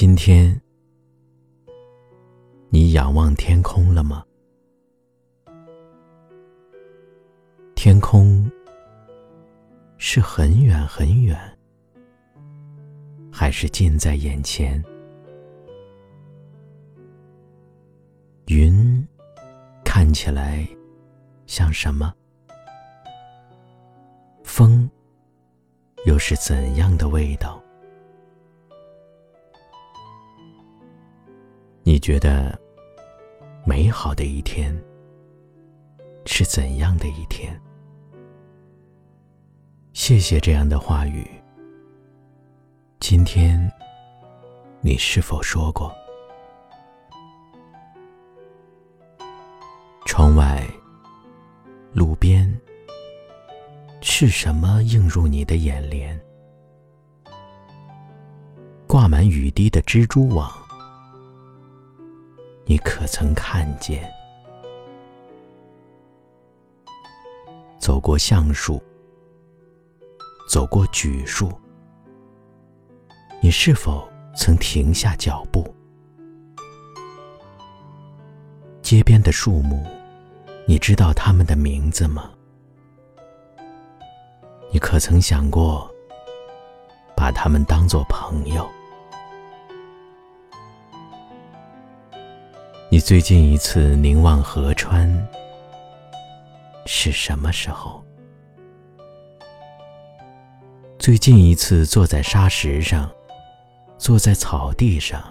[0.00, 0.62] 今天，
[2.70, 4.24] 你仰望天空了吗？
[7.74, 8.48] 天空
[9.96, 11.36] 是很远很远，
[13.32, 14.80] 还是近在眼前？
[18.46, 19.04] 云
[19.84, 20.64] 看起来
[21.44, 22.14] 像什么？
[24.44, 24.88] 风
[26.06, 27.60] 又是怎样的味道？
[31.98, 32.56] 你觉得
[33.66, 34.72] 美好的一天
[36.26, 37.60] 是怎样的一天？
[39.94, 41.28] 谢谢这样的话语。
[43.00, 43.60] 今天
[44.80, 45.92] 你是否说过？
[50.06, 50.64] 窗外，
[51.92, 52.48] 路边，
[54.00, 56.16] 是什么映入你的眼帘？
[58.86, 60.57] 挂满雨滴的蜘蛛网，
[62.70, 64.12] 你可曾看见？
[67.78, 68.78] 走过橡树，
[70.50, 71.50] 走过榉树，
[73.40, 75.74] 你是否曾停下脚步？
[78.82, 79.82] 街边的树木。
[80.66, 82.30] 你知道他们的名字吗？
[84.70, 85.90] 你可曾想过
[87.16, 88.68] 把他们当作朋友？
[92.98, 95.08] 你最近一次凝望河川
[96.84, 98.02] 是什么时候？
[100.98, 103.08] 最近一次坐在沙石上，
[103.98, 105.22] 坐在草地上，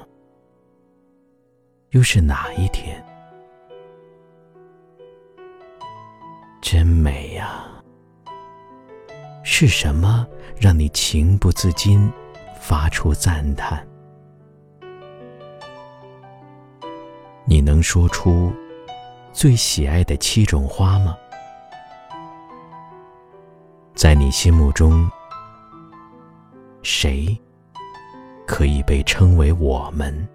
[1.90, 3.04] 又是哪一天？
[6.62, 7.66] 真美呀！
[9.44, 10.26] 是什么
[10.58, 12.10] 让你情不自禁
[12.61, 13.86] 发出赞叹？
[17.50, 18.52] 你能说出
[19.32, 21.18] 最喜爱的七种花吗？
[23.96, 25.10] 在你心目中，
[26.84, 27.40] 谁
[28.46, 30.28] 可以被称为我们？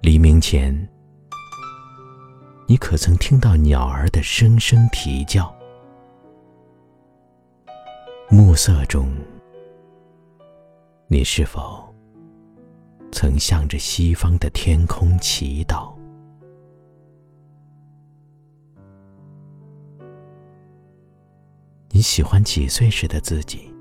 [0.00, 0.76] 黎明前。
[2.66, 5.54] 你可曾听到鸟儿的声声啼叫？
[8.28, 9.08] 暮色中，
[11.06, 11.94] 你是否
[13.12, 15.92] 曾向着西方的天空祈祷？
[21.90, 23.72] 你喜欢几岁时的自己？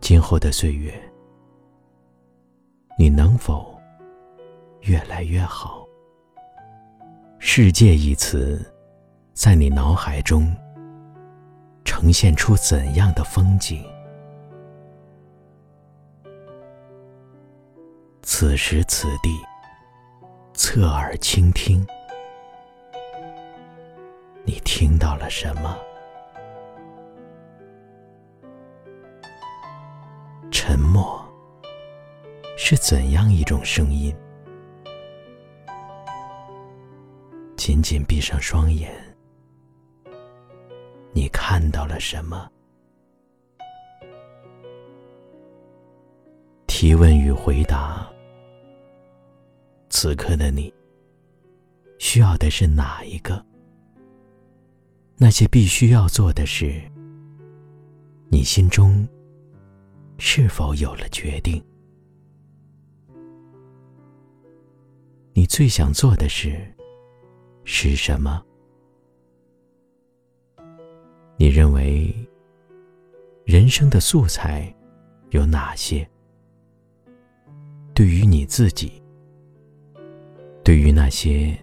[0.00, 0.92] 今后的岁月，
[2.98, 3.78] 你能否
[4.80, 5.86] 越来越好？
[7.38, 8.60] 世界一词，
[9.32, 10.52] 在你脑海中
[11.84, 13.84] 呈现出怎样的风景？
[18.34, 19.38] 此时此地，
[20.54, 21.86] 侧耳倾听，
[24.42, 25.76] 你听到了什么？
[30.50, 31.22] 沉默
[32.56, 34.16] 是怎样一种声音？
[37.54, 38.90] 紧紧闭上双眼，
[41.12, 42.50] 你看到了什么？
[46.66, 48.08] 提问与回答。
[50.02, 50.74] 此刻的你，
[52.00, 53.40] 需要的是哪一个？
[55.16, 56.82] 那些必须要做的事，
[58.28, 59.06] 你心中
[60.18, 61.64] 是否有了决定？
[65.34, 66.60] 你最想做的事？
[67.62, 68.44] 是什么？
[71.36, 72.12] 你认为
[73.44, 74.74] 人生的素材
[75.30, 76.04] 有哪些？
[77.94, 79.00] 对于你自己，
[80.64, 81.56] 对于那些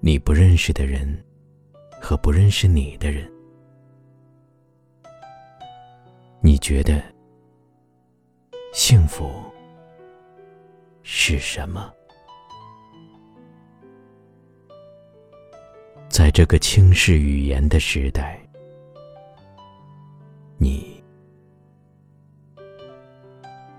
[0.00, 1.24] 你不认识的人
[2.00, 3.30] 和不认识你的人，
[6.40, 7.02] 你觉得
[8.72, 9.28] 幸福
[11.02, 11.92] 是什么？
[16.08, 18.40] 在这个轻视语言的时代，
[20.58, 21.02] 你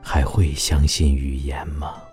[0.04, 2.04] 还会相信语言吗？